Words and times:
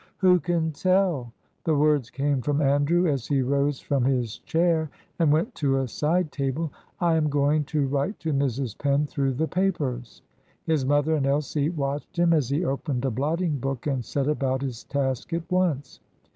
"Who 0.17 0.39
can 0.39 0.71
tell?" 0.71 1.31
The 1.63 1.75
words 1.77 2.09
came 2.09 2.41
from 2.41 2.59
Andrew 2.59 3.05
as 3.07 3.27
he 3.27 3.43
rose 3.43 3.79
from 3.79 4.03
his 4.03 4.39
chair 4.39 4.89
and 5.19 5.31
went 5.31 5.53
to 5.61 5.77
a 5.77 5.87
side 5.87 6.31
table. 6.31 6.73
"I 6.99 7.13
am 7.17 7.29
going 7.29 7.65
to 7.65 7.85
write 7.85 8.19
to 8.21 8.33
Mrs. 8.33 8.75
Penn 8.75 9.05
through 9.05 9.33
the 9.35 9.47
papers." 9.47 10.23
His 10.65 10.85
mother 10.87 11.13
and 11.13 11.27
Elsie 11.27 11.69
watched 11.69 12.17
him 12.17 12.33
as 12.33 12.49
he 12.49 12.65
opened 12.65 13.05
a 13.05 13.11
blotting 13.11 13.59
book 13.59 13.85
and 13.85 14.03
set 14.03 14.27
about 14.27 14.63
his 14.63 14.83
task 14.85 15.33
at 15.33 15.43
once. 15.51 15.99